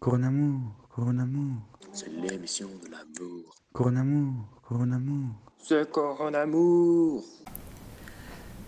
Coronamour, 0.00 0.60
coronamour, 0.94 1.56
C'est 1.92 2.10
l'émission 2.10 2.68
de 2.84 2.90
l'amour. 2.90 3.54
coronamour, 3.72 4.34
coronamour. 4.68 5.28
C'est 5.58 5.90
Coronamour. 5.90 7.24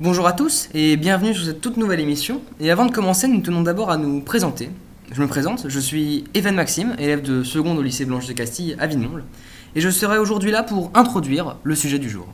Bonjour 0.01 0.27
à 0.27 0.33
tous 0.33 0.69
et 0.73 0.97
bienvenue 0.97 1.35
sur 1.35 1.45
cette 1.45 1.61
toute 1.61 1.77
nouvelle 1.77 2.01
émission. 2.01 2.41
Et 2.61 2.71
avant 2.71 2.87
de 2.87 2.93
commencer, 2.93 3.29
nous 3.29 3.41
tenons 3.43 3.63
d'abord 3.63 3.91
à 3.91 3.99
nous 3.99 4.23
présenter. 4.23 4.71
Je 5.13 5.21
me 5.23 5.29
présente, 5.29 5.69
je 5.69 5.79
suis 5.79 6.25
Evan 6.35 6.55
Maxime, 6.55 6.97
élève 6.99 7.21
de 7.23 7.43
seconde 7.43 7.79
au 7.79 7.83
lycée 7.83 8.07
Blanche 8.07 8.27
de 8.27 8.33
Castille 8.33 8.75
à 8.79 8.87
Villemomble, 8.87 9.25
et 9.75 9.81
je 9.83 9.91
serai 9.91 10.19
aujourd'hui 10.19 10.51
là 10.51 10.63
pour 10.63 10.91
introduire 10.95 11.59
le 11.63 11.75
sujet 11.75 11.99
du 11.99 12.09
jour. 12.09 12.27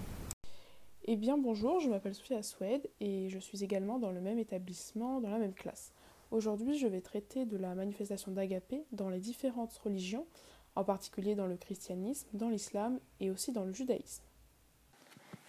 Eh 1.06 1.16
bien 1.16 1.36
bonjour, 1.36 1.80
je 1.80 1.88
m'appelle 1.88 2.14
Sophie 2.14 2.34
Assoued 2.34 2.80
et 3.00 3.28
je 3.28 3.38
suis 3.38 3.62
également 3.62 3.98
dans 3.98 4.10
le 4.10 4.20
même 4.20 4.38
établissement, 4.38 5.20
dans 5.20 5.30
la 5.30 5.38
même 5.38 5.52
classe. 5.52 5.92
Aujourd'hui, 6.34 6.76
je 6.76 6.88
vais 6.88 7.00
traiter 7.00 7.46
de 7.46 7.56
la 7.56 7.76
manifestation 7.76 8.32
d'Agapé 8.32 8.82
dans 8.90 9.08
les 9.08 9.20
différentes 9.20 9.72
religions, 9.84 10.26
en 10.74 10.82
particulier 10.82 11.36
dans 11.36 11.46
le 11.46 11.56
christianisme, 11.56 12.26
dans 12.32 12.48
l'islam 12.48 12.98
et 13.20 13.30
aussi 13.30 13.52
dans 13.52 13.62
le 13.62 13.72
judaïsme. 13.72 14.24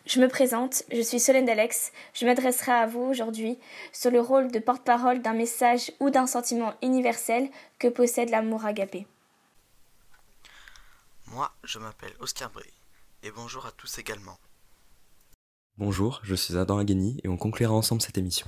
Je 0.05 0.21
me 0.21 0.27
présente, 0.27 0.84
je 0.91 1.02
suis 1.02 1.20
Solène 1.20 1.49
Alex. 1.49 1.91
Je 2.13 2.27
m'adresserai 2.27 2.71
à 2.71 2.85
vous 2.85 2.99
aujourd'hui 2.99 3.58
sur 3.91 4.11
le 4.11 4.21
rôle 4.21 4.52
de 4.52 4.59
porte-parole 4.59 5.23
d'un 5.23 5.34
message 5.34 5.91
ou 5.99 6.11
d'un 6.11 6.27
sentiment 6.27 6.75
universel 6.84 7.49
que 7.80 7.88
possède 7.88 8.30
l'amour 8.30 8.63
agapé. 8.63 9.08
Moi, 11.25 11.52
je 11.63 11.80
m'appelle 11.80 12.13
Oscar 12.20 12.52
Bray, 12.52 12.70
et 13.23 13.31
bonjour 13.31 13.66
à 13.66 13.72
tous 13.72 13.97
également. 13.97 14.38
Bonjour, 15.80 16.22
je 16.22 16.36
suis 16.36 16.55
Adam 16.55 16.77
Agueni 16.77 17.20
et 17.23 17.27
on 17.27 17.38
conclura 17.38 17.73
ensemble 17.73 18.03
cette 18.03 18.20
émission. 18.20 18.45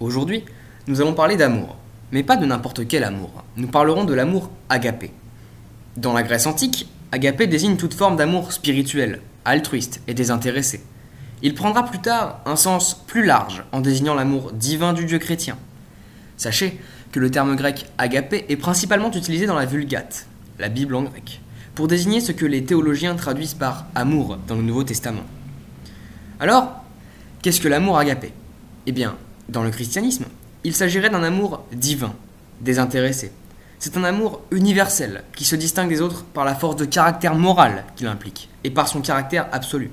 Aujourd'hui, 0.00 0.46
nous 0.90 1.00
allons 1.00 1.14
parler 1.14 1.36
d'amour, 1.36 1.76
mais 2.10 2.24
pas 2.24 2.36
de 2.36 2.44
n'importe 2.44 2.88
quel 2.88 3.04
amour. 3.04 3.44
Nous 3.56 3.68
parlerons 3.68 4.04
de 4.04 4.12
l'amour 4.12 4.50
agapé. 4.68 5.12
Dans 5.96 6.12
la 6.12 6.24
Grèce 6.24 6.48
antique, 6.48 6.88
agapé 7.12 7.46
désigne 7.46 7.76
toute 7.76 7.94
forme 7.94 8.16
d'amour 8.16 8.52
spirituel, 8.52 9.20
altruiste 9.44 10.02
et 10.08 10.14
désintéressé. 10.14 10.82
Il 11.42 11.54
prendra 11.54 11.84
plus 11.84 12.00
tard 12.00 12.40
un 12.44 12.56
sens 12.56 13.04
plus 13.06 13.24
large 13.24 13.62
en 13.70 13.80
désignant 13.80 14.16
l'amour 14.16 14.50
divin 14.52 14.92
du 14.92 15.04
Dieu 15.04 15.20
chrétien. 15.20 15.56
Sachez 16.36 16.76
que 17.12 17.20
le 17.20 17.30
terme 17.30 17.54
grec 17.54 17.86
agapé 17.96 18.46
est 18.48 18.56
principalement 18.56 19.12
utilisé 19.12 19.46
dans 19.46 19.54
la 19.54 19.66
Vulgate, 19.66 20.26
la 20.58 20.68
Bible 20.68 20.96
en 20.96 21.02
grec, 21.02 21.40
pour 21.76 21.86
désigner 21.86 22.20
ce 22.20 22.32
que 22.32 22.46
les 22.46 22.64
théologiens 22.64 23.14
traduisent 23.14 23.54
par 23.54 23.86
amour 23.94 24.38
dans 24.48 24.56
le 24.56 24.62
Nouveau 24.62 24.82
Testament. 24.82 25.24
Alors, 26.40 26.82
qu'est-ce 27.42 27.60
que 27.60 27.68
l'amour 27.68 27.96
agapé? 27.96 28.32
Eh 28.86 28.92
bien, 28.92 29.14
dans 29.48 29.62
le 29.62 29.70
christianisme, 29.70 30.24
il 30.64 30.74
s'agirait 30.74 31.10
d'un 31.10 31.22
amour 31.22 31.64
divin, 31.72 32.14
désintéressé. 32.60 33.32
C'est 33.78 33.96
un 33.96 34.04
amour 34.04 34.42
universel 34.50 35.22
qui 35.34 35.44
se 35.44 35.56
distingue 35.56 35.88
des 35.88 36.02
autres 36.02 36.24
par 36.24 36.44
la 36.44 36.54
force 36.54 36.76
de 36.76 36.84
caractère 36.84 37.34
moral 37.34 37.84
qu'il 37.96 38.06
implique 38.08 38.50
et 38.62 38.70
par 38.70 38.88
son 38.88 39.00
caractère 39.00 39.48
absolu. 39.52 39.90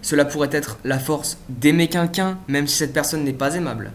Cela 0.00 0.24
pourrait 0.24 0.48
être 0.52 0.78
la 0.84 0.98
force 0.98 1.38
d'aimer 1.48 1.88
quelqu'un 1.88 2.38
même 2.48 2.66
si 2.66 2.76
cette 2.76 2.94
personne 2.94 3.24
n'est 3.24 3.32
pas 3.34 3.54
aimable, 3.54 3.92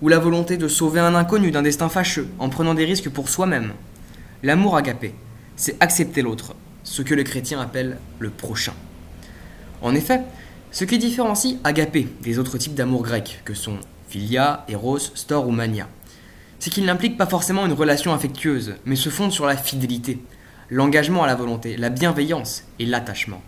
ou 0.00 0.08
la 0.08 0.18
volonté 0.18 0.56
de 0.56 0.68
sauver 0.68 1.00
un 1.00 1.14
inconnu 1.14 1.50
d'un 1.50 1.62
destin 1.62 1.88
fâcheux 1.88 2.28
en 2.38 2.48
prenant 2.48 2.74
des 2.74 2.84
risques 2.84 3.10
pour 3.10 3.28
soi-même. 3.28 3.72
L'amour 4.42 4.76
agapé, 4.76 5.14
c'est 5.56 5.76
accepter 5.80 6.22
l'autre, 6.22 6.54
ce 6.84 7.02
que 7.02 7.14
les 7.14 7.24
chrétiens 7.24 7.60
appellent 7.60 7.98
le 8.18 8.30
prochain. 8.30 8.74
En 9.80 9.94
effet, 9.94 10.20
ce 10.70 10.84
qui 10.84 10.98
différencie 10.98 11.56
agapé 11.64 12.08
des 12.22 12.38
autres 12.38 12.58
types 12.58 12.74
d'amour 12.74 13.02
grec, 13.02 13.42
que 13.44 13.54
sont 13.54 13.78
philia, 14.12 14.66
eros, 14.68 14.98
stor 15.14 15.48
ou 15.48 15.52
mania, 15.52 15.88
c'est 16.58 16.68
qu'il 16.68 16.84
n'implique 16.84 17.16
pas 17.16 17.24
forcément 17.24 17.64
une 17.64 17.72
relation 17.72 18.12
affectueuse, 18.12 18.74
mais 18.84 18.94
se 18.94 19.08
fonde 19.08 19.32
sur 19.32 19.46
la 19.46 19.56
fidélité, 19.56 20.18
l'engagement 20.68 21.22
à 21.22 21.26
la 21.26 21.34
volonté, 21.34 21.78
la 21.78 21.88
bienveillance 21.88 22.64
et 22.78 22.84
l'attachement. 22.84 23.40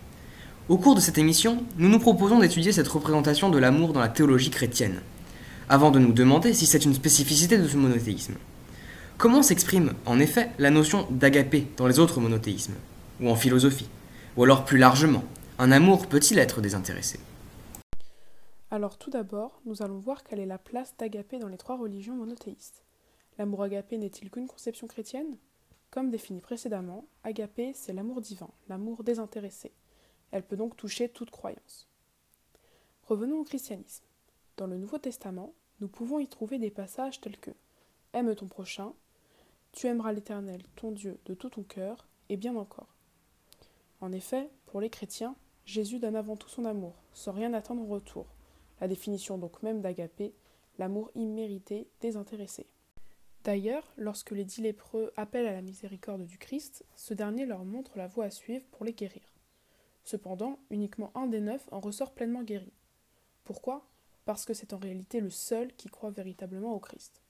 Au 0.67 0.79
cours 0.79 0.95
de 0.95 1.01
cette 1.01 1.19
émission, 1.19 1.63
nous 1.77 1.87
nous 1.87 1.99
proposons 1.99 2.39
d'étudier 2.39 2.71
cette 2.71 2.87
représentation 2.87 3.49
de 3.49 3.59
l'amour 3.59 3.93
dans 3.93 3.99
la 3.99 4.07
théologie 4.07 4.49
chrétienne, 4.49 5.01
avant 5.69 5.91
de 5.91 5.99
nous 5.99 6.13
demander 6.13 6.51
si 6.55 6.65
c'est 6.65 6.83
une 6.83 6.95
spécificité 6.95 7.59
de 7.59 7.67
ce 7.67 7.77
monothéisme. 7.77 8.33
Comment 9.19 9.43
s'exprime 9.43 9.93
en 10.07 10.19
effet 10.19 10.49
la 10.57 10.71
notion 10.71 11.05
d'agapé 11.11 11.67
dans 11.77 11.85
les 11.85 11.99
autres 11.99 12.19
monothéismes, 12.19 12.73
ou 13.21 13.29
en 13.29 13.35
philosophie, 13.35 13.87
ou 14.35 14.43
alors 14.43 14.65
plus 14.65 14.79
largement, 14.79 15.23
un 15.59 15.71
amour 15.71 16.07
peut-il 16.07 16.39
être 16.39 16.59
désintéressé? 16.59 17.19
Alors 18.75 18.97
tout 18.97 19.09
d'abord, 19.09 19.61
nous 19.63 19.83
allons 19.83 19.99
voir 19.99 20.25
quelle 20.25 20.41
est 20.41 20.45
la 20.45 20.57
place 20.57 20.97
d'Agapé 20.97 21.39
dans 21.39 21.47
les 21.47 21.57
trois 21.57 21.77
religions 21.77 22.17
monothéistes. 22.17 22.83
L'amour 23.37 23.63
agapé 23.63 23.97
n'est-il 23.97 24.29
qu'une 24.29 24.49
conception 24.49 24.85
chrétienne? 24.85 25.37
Comme 25.91 26.09
défini 26.09 26.41
précédemment, 26.41 27.05
agapé 27.23 27.71
c'est 27.71 27.93
l'amour 27.93 28.19
divin, 28.19 28.49
l'amour 28.67 29.05
désintéressé. 29.05 29.71
Elle 30.31 30.43
peut 30.43 30.57
donc 30.57 30.75
toucher 30.75 31.07
toute 31.07 31.31
croyance. 31.31 31.87
Revenons 33.03 33.39
au 33.39 33.43
christianisme. 33.45 34.03
Dans 34.57 34.67
le 34.67 34.77
Nouveau 34.77 34.97
Testament, 34.97 35.53
nous 35.79 35.87
pouvons 35.87 36.19
y 36.19 36.27
trouver 36.27 36.59
des 36.59 36.69
passages 36.69 37.21
tels 37.21 37.39
que 37.39 37.51
Aime 38.11 38.35
ton 38.35 38.47
prochain, 38.47 38.91
tu 39.71 39.87
aimeras 39.87 40.11
l'Éternel, 40.11 40.61
ton 40.75 40.91
Dieu, 40.91 41.17
de 41.23 41.33
tout 41.33 41.49
ton 41.49 41.63
cœur, 41.63 42.09
et 42.27 42.35
bien 42.35 42.57
encore. 42.57 42.93
En 44.01 44.11
effet, 44.11 44.49
pour 44.65 44.81
les 44.81 44.89
chrétiens, 44.89 45.37
Jésus 45.63 45.99
donne 45.99 46.17
avant 46.17 46.35
tout 46.35 46.49
son 46.49 46.65
amour, 46.65 46.95
sans 47.13 47.31
rien 47.31 47.53
attendre 47.53 47.81
en 47.81 47.87
retour. 47.87 48.34
La 48.81 48.87
définition 48.87 49.37
donc 49.37 49.63
même 49.63 49.81
d'agapé, 49.81 50.33
l'amour 50.77 51.11
immérité, 51.15 51.87
désintéressé. 52.01 52.67
D'ailleurs, 53.43 53.93
lorsque 53.97 54.31
les 54.31 54.43
dix 54.43 54.61
lépreux 54.61 55.11
appellent 55.15 55.47
à 55.47 55.53
la 55.53 55.61
miséricorde 55.61 56.25
du 56.25 56.37
Christ, 56.37 56.83
ce 56.95 57.13
dernier 57.13 57.45
leur 57.45 57.63
montre 57.63 57.97
la 57.97 58.07
voie 58.07 58.25
à 58.25 58.31
suivre 58.31 58.65
pour 58.71 58.85
les 58.85 58.93
guérir. 58.93 59.21
Cependant, 60.03 60.59
uniquement 60.69 61.11
un 61.15 61.27
des 61.27 61.41
neuf 61.41 61.67
en 61.71 61.79
ressort 61.79 62.13
pleinement 62.13 62.43
guéri. 62.43 62.73
Pourquoi? 63.43 63.87
Parce 64.25 64.45
que 64.45 64.53
c'est 64.53 64.73
en 64.73 64.77
réalité 64.77 65.19
le 65.19 65.29
seul 65.29 65.73
qui 65.73 65.89
croit 65.89 66.09
véritablement 66.09 66.73
au 66.73 66.79
Christ. 66.79 67.21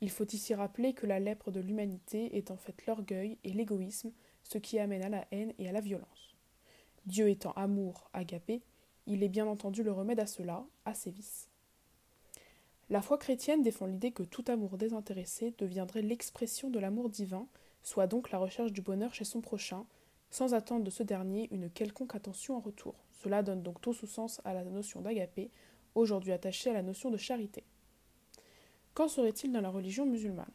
Il 0.00 0.10
faut 0.10 0.26
ici 0.26 0.54
rappeler 0.54 0.94
que 0.94 1.06
la 1.06 1.20
lèpre 1.20 1.50
de 1.50 1.60
l'humanité 1.60 2.36
est 2.36 2.50
en 2.50 2.56
fait 2.56 2.86
l'orgueil 2.86 3.36
et 3.44 3.52
l'égoïsme, 3.52 4.12
ce 4.44 4.58
qui 4.58 4.78
amène 4.78 5.02
à 5.02 5.08
la 5.08 5.26
haine 5.30 5.52
et 5.58 5.68
à 5.68 5.72
la 5.72 5.80
violence. 5.80 6.36
Dieu 7.04 7.28
étant 7.28 7.52
amour, 7.52 8.08
agapé, 8.12 8.62
il 9.08 9.22
est 9.22 9.28
bien 9.28 9.46
entendu 9.46 9.82
le 9.82 9.90
remède 9.90 10.20
à 10.20 10.26
cela, 10.26 10.64
à 10.84 10.94
ces 10.94 11.10
vices. 11.10 11.48
La 12.90 13.02
foi 13.02 13.18
chrétienne 13.18 13.62
défend 13.62 13.86
l'idée 13.86 14.12
que 14.12 14.22
tout 14.22 14.44
amour 14.48 14.78
désintéressé 14.78 15.54
deviendrait 15.58 16.02
l'expression 16.02 16.70
de 16.70 16.78
l'amour 16.78 17.08
divin, 17.08 17.46
soit 17.82 18.06
donc 18.06 18.30
la 18.30 18.38
recherche 18.38 18.72
du 18.72 18.82
bonheur 18.82 19.14
chez 19.14 19.24
son 19.24 19.40
prochain, 19.40 19.86
sans 20.30 20.54
attendre 20.54 20.84
de 20.84 20.90
ce 20.90 21.02
dernier 21.02 21.48
une 21.50 21.70
quelconque 21.70 22.14
attention 22.14 22.56
en 22.56 22.60
retour. 22.60 22.94
Cela 23.12 23.42
donne 23.42 23.62
donc 23.62 23.80
tout 23.80 23.94
sous-sens 23.94 24.40
à 24.44 24.52
la 24.52 24.62
notion 24.64 25.00
d'agapé, 25.00 25.50
aujourd'hui 25.94 26.32
attachée 26.32 26.70
à 26.70 26.74
la 26.74 26.82
notion 26.82 27.10
de 27.10 27.16
charité. 27.16 27.64
Qu'en 28.94 29.08
serait-il 29.08 29.52
dans 29.52 29.60
la 29.60 29.70
religion 29.70 30.06
musulmane? 30.06 30.52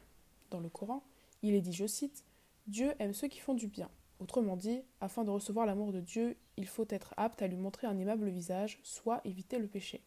Dans 0.51 0.59
le 0.59 0.69
Coran, 0.69 1.03
il 1.41 1.55
est 1.55 1.61
dit, 1.61 1.73
je 1.73 1.87
cite, 1.87 2.23
Dieu 2.67 2.93
aime 2.99 3.13
ceux 3.13 3.27
qui 3.27 3.39
font 3.39 3.55
du 3.55 3.67
bien. 3.67 3.89
Autrement 4.23 4.55
dit, 4.55 4.81
afin 5.01 5.25
de 5.25 5.31
recevoir 5.31 5.65
l'amour 5.65 5.91
de 5.91 5.99
Dieu, 5.99 6.37
il 6.55 6.65
faut 6.65 6.87
être 6.87 7.13
apte 7.17 7.41
à 7.41 7.47
lui 7.47 7.57
montrer 7.57 7.87
un 7.87 7.99
aimable 7.99 8.29
visage, 8.29 8.79
soit 8.81 9.19
éviter 9.25 9.59
le 9.59 9.67
péché. 9.67 10.01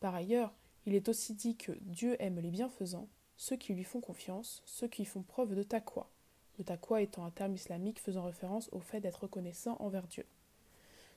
Par 0.00 0.16
ailleurs, 0.16 0.52
il 0.84 0.96
est 0.96 1.08
aussi 1.08 1.32
dit 1.32 1.56
que 1.56 1.70
Dieu 1.82 2.16
aime 2.18 2.40
les 2.40 2.50
bienfaisants, 2.50 3.06
ceux 3.36 3.54
qui 3.54 3.72
lui 3.72 3.84
font 3.84 4.00
confiance, 4.00 4.62
ceux 4.66 4.88
qui 4.88 5.04
font 5.04 5.22
preuve 5.22 5.54
de 5.54 5.62
taqwa, 5.62 6.10
le 6.58 6.64
taqwa 6.64 7.02
étant 7.02 7.24
un 7.24 7.30
terme 7.30 7.54
islamique 7.54 8.00
faisant 8.00 8.24
référence 8.24 8.68
au 8.72 8.80
fait 8.80 8.98
d'être 8.98 9.22
reconnaissant 9.22 9.76
envers 9.78 10.08
Dieu. 10.08 10.26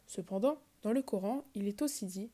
Cependant, 0.05 0.59
dans 0.83 0.91
le 0.91 1.01
Coran, 1.01 1.43
il 1.55 1.67
est 1.67 1.81
aussi 1.81 2.05
dit 2.05 2.29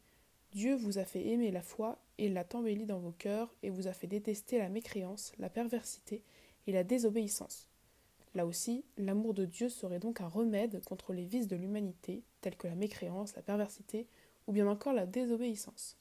Dieu 0.51 0.75
vous 0.75 0.97
a 0.97 1.05
fait 1.05 1.25
aimer 1.25 1.51
la 1.51 1.61
foi 1.61 1.99
et 2.17 2.27
l'a 2.27 2.45
embellie 2.53 2.85
dans 2.85 2.99
vos 2.99 3.13
cœurs 3.13 3.55
et 3.63 3.69
vous 3.69 3.87
a 3.87 3.93
fait 3.93 4.07
détester 4.07 4.57
la 4.57 4.67
mécréance, 4.67 5.31
la 5.39 5.49
perversité 5.49 6.21
et 6.67 6.73
la 6.73 6.83
désobéissance. 6.83 7.69
Là 8.35 8.45
aussi, 8.45 8.83
l'amour 8.97 9.33
de 9.33 9.45
Dieu 9.45 9.69
serait 9.69 9.99
donc 9.99 10.19
un 10.19 10.27
remède 10.27 10.83
contre 10.83 11.13
les 11.13 11.25
vices 11.25 11.47
de 11.47 11.55
l'humanité, 11.55 12.21
tels 12.41 12.57
que 12.57 12.67
la 12.67 12.75
mécréance, 12.75 13.35
la 13.35 13.41
perversité 13.41 14.07
ou 14.45 14.51
bien 14.51 14.67
encore 14.67 14.93
la 14.93 15.05
désobéissance. 15.05 15.97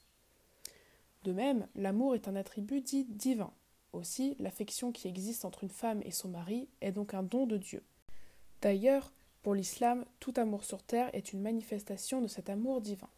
De 1.23 1.31
même, 1.31 1.67
l'amour 1.75 2.13
est 2.13 2.27
un 2.27 2.35
attribut 2.35 2.81
dit 2.81 3.05
divin. 3.05 3.51
Aussi, 3.93 4.35
l'affection 4.39 4.91
qui 4.91 5.07
existe 5.07 5.45
entre 5.45 5.63
une 5.63 5.69
femme 5.69 6.01
et 6.03 6.11
son 6.11 6.27
mari 6.27 6.67
est 6.81 6.91
donc 6.91 7.13
un 7.13 7.23
don 7.23 7.47
de 7.47 7.57
Dieu. 7.57 7.81
D'ailleurs, 8.61 9.13
pour 9.41 9.55
l'islam, 9.55 10.05
tout 10.19 10.33
amour 10.35 10.65
sur 10.65 10.83
terre 10.83 11.09
est 11.13 11.31
une 11.31 11.41
manifestation 11.41 12.21
de 12.21 12.27
cet 12.27 12.49
amour 12.49 12.81
divin. 12.81 13.09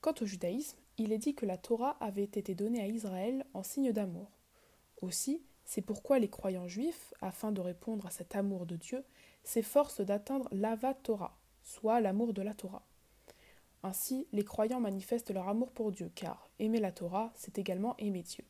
Quant 0.00 0.14
au 0.20 0.26
judaïsme, 0.26 0.78
il 0.98 1.12
est 1.12 1.18
dit 1.18 1.34
que 1.34 1.46
la 1.46 1.56
Torah 1.56 1.96
avait 2.00 2.24
été 2.24 2.54
donnée 2.54 2.82
à 2.82 2.88
Israël 2.88 3.46
en 3.54 3.62
signe 3.62 3.92
d'amour. 3.92 4.30
Aussi, 5.00 5.42
c'est 5.70 5.82
pourquoi 5.82 6.18
les 6.18 6.28
croyants 6.28 6.66
juifs, 6.66 7.14
afin 7.20 7.52
de 7.52 7.60
répondre 7.60 8.04
à 8.04 8.10
cet 8.10 8.34
amour 8.34 8.66
de 8.66 8.74
Dieu, 8.74 9.04
s'efforcent 9.44 10.00
d'atteindre 10.00 10.48
l'ava 10.50 10.94
Torah, 10.94 11.38
soit 11.62 12.00
l'amour 12.00 12.34
de 12.34 12.42
la 12.42 12.54
Torah. 12.54 12.84
Ainsi, 13.84 14.26
les 14.32 14.44
croyants 14.44 14.80
manifestent 14.80 15.30
leur 15.30 15.46
amour 15.46 15.70
pour 15.70 15.92
Dieu, 15.92 16.10
car 16.16 16.50
aimer 16.58 16.80
la 16.80 16.90
Torah, 16.90 17.32
c'est 17.36 17.56
également 17.56 17.94
aimer 17.98 18.22
Dieu. 18.22 18.42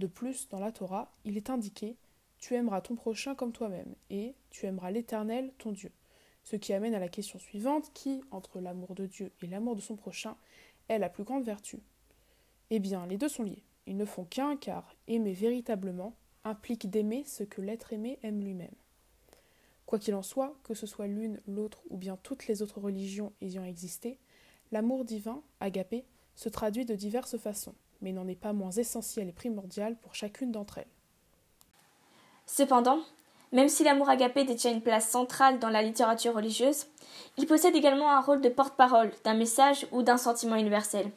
De 0.00 0.08
plus, 0.08 0.48
dans 0.48 0.58
la 0.58 0.72
Torah, 0.72 1.12
il 1.24 1.36
est 1.36 1.50
indiqué 1.50 1.96
tu 2.38 2.54
aimeras 2.54 2.80
ton 2.80 2.96
prochain 2.96 3.36
comme 3.36 3.52
toi-même, 3.52 3.94
et 4.10 4.34
tu 4.50 4.66
aimeras 4.66 4.90
l'Éternel, 4.90 5.52
ton 5.58 5.70
Dieu. 5.70 5.92
Ce 6.42 6.56
qui 6.56 6.72
amène 6.72 6.96
à 6.96 6.98
la 6.98 7.08
question 7.08 7.38
suivante, 7.38 7.92
qui, 7.94 8.24
entre 8.32 8.58
l'amour 8.58 8.96
de 8.96 9.06
Dieu 9.06 9.30
et 9.40 9.46
l'amour 9.46 9.76
de 9.76 9.80
son 9.80 9.94
prochain, 9.94 10.36
est 10.88 10.98
la 10.98 11.10
plus 11.10 11.22
grande 11.22 11.44
vertu? 11.44 11.78
Eh 12.70 12.80
bien, 12.80 13.06
les 13.06 13.18
deux 13.18 13.28
sont 13.28 13.44
liés. 13.44 13.62
Ils 13.86 13.96
ne 13.96 14.04
font 14.04 14.24
qu'un, 14.24 14.56
car 14.56 14.96
aimer 15.06 15.32
véritablement 15.32 16.16
implique 16.44 16.90
d'aimer 16.90 17.24
ce 17.26 17.42
que 17.42 17.60
l'être 17.60 17.92
aimé 17.92 18.18
aime 18.22 18.40
lui-même. 18.40 18.74
Quoi 19.86 19.98
qu'il 19.98 20.14
en 20.14 20.22
soit, 20.22 20.54
que 20.62 20.74
ce 20.74 20.86
soit 20.86 21.06
l'une, 21.06 21.40
l'autre 21.46 21.82
ou 21.90 21.96
bien 21.96 22.16
toutes 22.22 22.46
les 22.46 22.62
autres 22.62 22.80
religions 22.80 23.32
ayant 23.42 23.64
existé, 23.64 24.18
l'amour 24.72 25.04
divin, 25.04 25.42
agapé, 25.58 26.04
se 26.36 26.48
traduit 26.48 26.84
de 26.84 26.94
diverses 26.94 27.36
façons, 27.36 27.74
mais 28.00 28.12
n'en 28.12 28.28
est 28.28 28.34
pas 28.34 28.52
moins 28.52 28.70
essentiel 28.70 29.28
et 29.28 29.32
primordial 29.32 29.96
pour 29.96 30.14
chacune 30.14 30.52
d'entre 30.52 30.78
elles. 30.78 30.86
Cependant, 32.46 33.00
même 33.52 33.68
si 33.68 33.82
l'amour 33.82 34.08
agapé 34.08 34.44
détient 34.44 34.72
une 34.72 34.80
place 34.80 35.08
centrale 35.08 35.58
dans 35.58 35.70
la 35.70 35.82
littérature 35.82 36.34
religieuse, 36.34 36.86
il 37.36 37.46
possède 37.46 37.74
également 37.74 38.10
un 38.10 38.20
rôle 38.20 38.40
de 38.40 38.48
porte-parole 38.48 39.10
d'un 39.24 39.34
message 39.34 39.86
ou 39.90 40.02
d'un 40.02 40.16
sentiment 40.16 40.56
universel. 40.56 41.10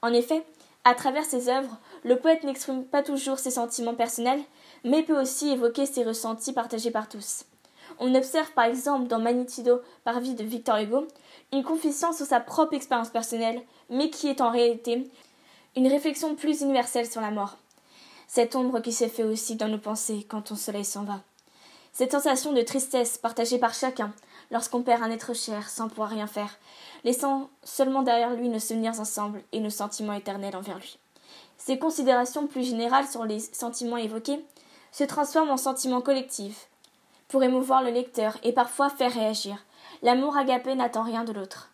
En 0.00 0.12
effet, 0.12 0.44
à 0.84 0.94
travers 0.94 1.24
ses 1.24 1.48
œuvres, 1.48 1.78
le 2.04 2.18
poète 2.18 2.44
n'exprime 2.44 2.84
pas 2.84 3.02
toujours 3.02 3.38
ses 3.38 3.50
sentiments 3.50 3.94
personnels, 3.94 4.42
mais 4.84 5.02
peut 5.02 5.20
aussi 5.20 5.50
évoquer 5.50 5.86
ses 5.86 6.04
ressentis 6.04 6.52
partagés 6.52 6.90
par 6.90 7.08
tous. 7.08 7.44
On 7.98 8.14
observe 8.14 8.50
par 8.52 8.64
exemple 8.64 9.08
dans 9.08 9.18
Magnitido 9.18 9.80
par 10.04 10.20
vie 10.20 10.34
de 10.34 10.44
Victor 10.44 10.78
Hugo 10.78 11.06
une 11.52 11.62
confession 11.62 12.12
sur 12.12 12.26
sa 12.26 12.40
propre 12.40 12.74
expérience 12.74 13.10
personnelle, 13.10 13.62
mais 13.90 14.10
qui 14.10 14.28
est 14.28 14.40
en 14.40 14.50
réalité 14.50 15.10
une 15.76 15.88
réflexion 15.88 16.34
plus 16.34 16.62
universelle 16.62 17.10
sur 17.10 17.20
la 17.20 17.30
mort. 17.30 17.56
Cette 18.26 18.56
ombre 18.56 18.80
qui 18.80 18.92
se 18.92 19.08
fait 19.08 19.24
aussi 19.24 19.56
dans 19.56 19.68
nos 19.68 19.78
pensées 19.78 20.26
quand 20.28 20.42
ton 20.42 20.56
soleil 20.56 20.84
s'en 20.84 21.04
va. 21.04 21.20
Cette 21.92 22.12
sensation 22.12 22.52
de 22.52 22.62
tristesse 22.62 23.18
partagée 23.18 23.58
par 23.58 23.74
chacun 23.74 24.12
lorsqu'on 24.50 24.82
perd 24.82 25.02
un 25.02 25.10
être 25.10 25.34
cher 25.34 25.68
sans 25.68 25.88
pouvoir 25.88 26.08
rien 26.08 26.26
faire, 26.26 26.58
laissant 27.04 27.50
seulement 27.62 28.02
derrière 28.02 28.34
lui 28.34 28.48
nos 28.48 28.58
souvenirs 28.58 28.98
ensemble 28.98 29.42
et 29.52 29.60
nos 29.60 29.70
sentiments 29.70 30.14
éternels 30.14 30.56
envers 30.56 30.78
lui. 30.78 30.98
Ces 31.58 31.78
considérations 31.78 32.46
plus 32.46 32.64
générales 32.64 33.06
sur 33.06 33.24
les 33.24 33.40
sentiments 33.40 33.98
évoqués 33.98 34.42
se 34.92 35.04
transforment 35.04 35.50
en 35.50 35.56
sentiments 35.56 36.00
collectifs 36.00 36.68
pour 37.28 37.42
émouvoir 37.42 37.82
le 37.82 37.90
lecteur 37.90 38.36
et 38.44 38.52
parfois 38.52 38.90
faire 38.90 39.12
réagir. 39.12 39.56
L'amour 40.02 40.36
agapé 40.36 40.74
n'attend 40.74 41.02
rien 41.02 41.24
de 41.24 41.32
l'autre. 41.32 41.70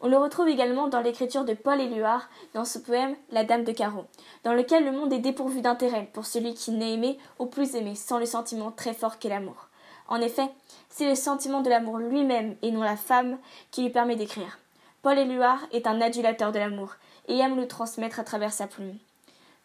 On 0.00 0.08
le 0.08 0.16
retrouve 0.16 0.48
également 0.48 0.88
dans 0.88 1.00
l'écriture 1.00 1.44
de 1.44 1.52
Paul 1.52 1.80
Éluard 1.80 2.30
dans 2.54 2.64
ce 2.64 2.78
poème 2.78 3.16
La 3.30 3.44
Dame 3.44 3.64
de 3.64 3.72
Carreau, 3.72 4.06
dans 4.44 4.54
lequel 4.54 4.84
le 4.84 4.92
monde 4.92 5.12
est 5.12 5.18
dépourvu 5.18 5.60
d'intérêt 5.60 6.08
pour 6.14 6.24
celui 6.24 6.54
qui 6.54 6.70
n'est 6.70 6.94
aimé 6.94 7.18
ou 7.38 7.46
plus 7.46 7.74
aimé 7.74 7.94
sans 7.94 8.18
le 8.18 8.24
sentiment 8.24 8.70
très 8.70 8.94
fort 8.94 9.18
qu'est 9.18 9.28
l'amour. 9.28 9.68
En 10.08 10.20
effet, 10.20 10.48
c'est 10.88 11.08
le 11.08 11.14
sentiment 11.14 11.60
de 11.60 11.68
l'amour 11.68 11.98
lui-même 11.98 12.56
et 12.62 12.70
non 12.70 12.82
la 12.82 12.96
femme 12.96 13.38
qui 13.70 13.82
lui 13.82 13.90
permet 13.90 14.16
d'écrire. 14.16 14.58
Paul 15.02 15.18
Éluard 15.18 15.60
est 15.72 15.86
un 15.86 16.00
adulateur 16.00 16.50
de 16.52 16.58
l'amour 16.58 16.94
et 17.28 17.38
aime 17.38 17.56
le 17.56 17.68
transmettre 17.68 18.20
à 18.20 18.24
travers 18.24 18.52
sa 18.52 18.66
plume. 18.66 18.96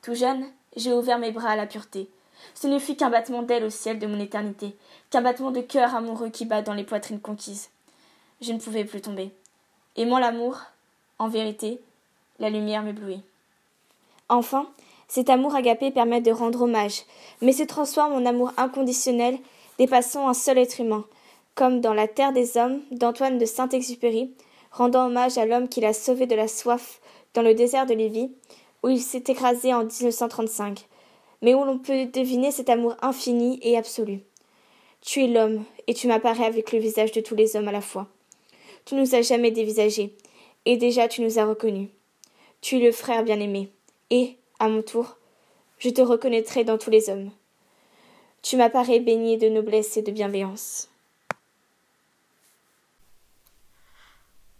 Tout 0.02 0.16
jeune, 0.16 0.46
j'ai 0.76 0.94
ouvert 0.94 1.18
mes 1.18 1.32
bras 1.32 1.50
à 1.50 1.56
la 1.56 1.66
pureté. 1.66 2.10
Ce 2.54 2.68
ne 2.68 2.80
fut 2.80 2.96
qu'un 2.96 3.10
battement 3.10 3.44
d'aile 3.44 3.64
au 3.64 3.70
ciel 3.70 4.00
de 4.00 4.08
mon 4.08 4.20
éternité, 4.20 4.76
qu'un 5.10 5.22
battement 5.22 5.52
de 5.52 5.62
cœur 5.62 5.96
amoureux 5.96 6.30
qui 6.30 6.46
bat 6.46 6.62
dans 6.62 6.74
les 6.74 6.84
poitrines 6.84 7.20
conquises. 7.20 7.70
Je 8.42 8.54
ne 8.54 8.60
pouvais 8.60 8.86
plus 8.86 9.02
tomber. 9.02 9.32
Aimant 9.96 10.20
l'amour, 10.20 10.60
en 11.20 11.30
vérité, 11.30 11.80
la 12.40 12.50
lumière 12.50 12.84
m'éblouit. 12.84 13.22
Enfin, 14.30 14.68
cet 15.08 15.30
amour 15.30 15.56
agapé 15.56 15.92
permet 15.92 16.22
de 16.22 16.32
rendre 16.32 16.64
hommage, 16.64 17.04
mais 17.42 17.54
se 17.54 17.64
transforme 17.64 18.14
en 18.14 18.26
amour 18.26 18.52
inconditionnel, 18.58 19.38
dépassant 19.78 20.28
un 20.28 20.34
seul 20.34 20.58
être 20.58 20.80
humain, 20.82 21.06
comme 21.54 21.80
dans 21.80 21.94
La 21.94 22.08
Terre 22.08 22.34
des 22.34 22.58
Hommes 22.58 22.82
d'Antoine 22.92 23.38
de 23.38 23.46
Saint-Exupéry, 23.46 24.32
rendant 24.72 25.06
hommage 25.06 25.38
à 25.38 25.46
l'homme 25.46 25.70
qui 25.70 25.80
l'a 25.80 25.94
sauvé 25.94 26.28
de 26.28 26.36
la 26.36 26.48
soif 26.48 27.00
dans 27.34 27.42
le 27.42 27.54
désert 27.54 27.86
de 27.86 27.94
Lévis, 27.94 28.32
où 28.84 28.90
il 28.90 29.02
s'est 29.02 29.24
écrasé 29.28 29.74
en 29.74 29.86
1935, 29.86 30.86
mais 31.46 31.54
où 31.54 31.64
l'on 31.64 31.78
peut 31.78 32.08
deviner 32.08 32.50
cet 32.50 32.72
amour 32.72 32.96
infini 33.04 33.60
et 33.62 33.78
absolu. 33.78 34.24
Tu 35.02 35.24
es 35.24 35.28
l'homme, 35.28 35.64
et 35.86 35.94
tu 35.94 36.08
m'apparais 36.08 36.46
avec 36.46 36.72
le 36.72 36.80
visage 36.80 37.12
de 37.12 37.22
tous 37.22 37.36
les 37.36 37.56
hommes 37.56 37.68
à 37.68 37.72
la 37.72 37.82
fois. 37.82 38.08
Tu 38.84 38.96
nous 38.96 39.14
as 39.14 39.22
jamais 39.22 39.52
dévisagés, 39.52 40.16
et 40.66 40.76
déjà 40.76 41.08
tu 41.08 41.22
nous 41.22 41.38
as 41.38 41.46
reconnus. 41.46 41.92
Tu 42.62 42.78
es 42.78 42.80
le 42.80 42.92
frère 42.92 43.24
bien-aimé, 43.24 43.72
et, 44.10 44.38
à 44.58 44.70
mon 44.70 44.82
tour, 44.82 45.18
je 45.78 45.90
te 45.90 46.02
reconnaîtrai 46.02 46.64
dans 46.64 46.80
tous 46.80 46.90
les 46.90 47.12
hommes. 47.12 47.30
Tu 48.42 48.58
m'apparais 48.58 49.00
baigné 49.00 49.38
de 49.38 49.48
noblesse 49.48 49.98
et 49.98 50.02
de 50.02 50.12
bienveillance. 50.12 50.90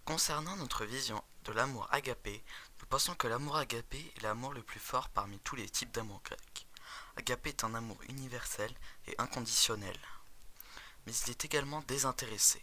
Concernant 0.04 0.54
notre 0.54 0.84
vision 0.84 1.20
de 1.46 1.52
l'amour 1.52 1.88
agapé, 1.90 2.44
nous 2.80 2.86
pensons 2.88 3.14
que 3.14 3.26
l'amour 3.26 3.56
agapé 3.56 3.98
est 4.16 4.22
l'amour 4.22 4.52
le 4.52 4.62
plus 4.62 4.78
fort 4.78 5.08
parmi 5.08 5.40
tous 5.40 5.56
les 5.56 5.68
types 5.68 5.92
d'amour 5.92 6.20
grec. 6.24 6.55
Agapé 7.16 7.48
est 7.50 7.64
un 7.64 7.74
amour 7.74 7.98
universel 8.08 8.70
et 9.06 9.14
inconditionnel, 9.18 9.96
mais 11.06 11.12
il 11.14 11.30
est 11.30 11.44
également 11.44 11.82
désintéressé. 11.88 12.62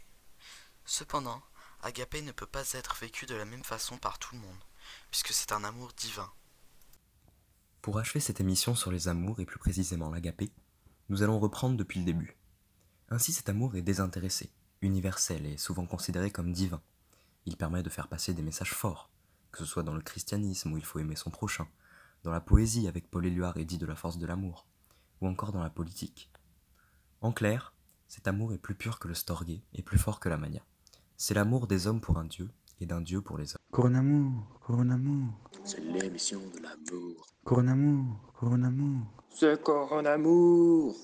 Cependant, 0.85 1.41
agapé 1.81 2.21
ne 2.21 2.31
peut 2.31 2.45
pas 2.45 2.73
être 2.73 2.95
vécu 3.01 3.25
de 3.25 3.35
la 3.35 3.45
même 3.45 3.63
façon 3.63 3.97
par 3.97 4.19
tout 4.19 4.35
le 4.35 4.41
monde, 4.41 4.63
puisque 5.09 5.33
c'est 5.33 5.51
un 5.53 5.63
amour 5.63 5.91
divin. 5.97 6.31
Pour 7.81 7.97
achever 7.97 8.19
cette 8.19 8.39
émission 8.39 8.75
sur 8.75 8.91
les 8.91 9.07
amours 9.07 9.39
et 9.39 9.45
plus 9.45 9.59
précisément 9.59 10.11
l'agapé, 10.11 10.51
nous 11.09 11.23
allons 11.23 11.39
reprendre 11.39 11.75
depuis 11.75 11.99
le 11.99 12.05
début. 12.05 12.37
Ainsi 13.09 13.33
cet 13.33 13.49
amour 13.49 13.75
est 13.75 13.81
désintéressé, 13.81 14.51
universel 14.81 15.45
et 15.45 15.57
souvent 15.57 15.85
considéré 15.85 16.31
comme 16.31 16.53
divin. 16.53 16.81
Il 17.45 17.57
permet 17.57 17.83
de 17.83 17.89
faire 17.89 18.07
passer 18.07 18.33
des 18.33 18.43
messages 18.43 18.73
forts, 18.73 19.09
que 19.51 19.59
ce 19.59 19.65
soit 19.65 19.83
dans 19.83 19.95
le 19.95 20.01
christianisme 20.01 20.71
où 20.71 20.77
il 20.77 20.85
faut 20.85 20.99
aimer 20.99 21.15
son 21.15 21.31
prochain, 21.31 21.67
dans 22.23 22.31
la 22.31 22.41
poésie 22.41 22.87
avec 22.87 23.09
Paul 23.09 23.25
Éluard 23.25 23.57
et 23.57 23.65
dit 23.65 23.77
de 23.77 23.85
la 23.85 23.95
force 23.95 24.17
de 24.17 24.25
l'amour, 24.25 24.65
ou 25.21 25.27
encore 25.27 25.51
dans 25.51 25.61
la 25.63 25.69
politique. 25.69 26.31
En 27.21 27.31
clair, 27.31 27.73
cet 28.07 28.27
amour 28.27 28.53
est 28.53 28.57
plus 28.57 28.75
pur 28.75 28.99
que 28.99 29.07
le 29.07 29.13
storgé 29.13 29.63
et 29.73 29.81
plus 29.81 29.97
fort 29.97 30.19
que 30.19 30.29
la 30.29 30.37
mania. 30.37 30.61
C'est 31.17 31.33
l'amour 31.33 31.67
des 31.67 31.87
hommes 31.87 32.01
pour 32.01 32.17
un 32.17 32.25
dieu 32.25 32.49
et 32.79 32.85
d'un 32.85 33.01
dieu 33.01 33.21
pour 33.21 33.37
les 33.37 33.53
hommes. 33.53 33.61
Coronamour, 33.71 34.59
coronamour, 34.61 35.33
C'est 35.63 35.81
l'émission 35.81 36.39
de 36.55 36.59
l'amour. 36.61 37.27
coronamour, 37.43 38.33
coronamour. 38.33 39.05
C'est 39.29 39.61
Coronamour. 39.63 40.95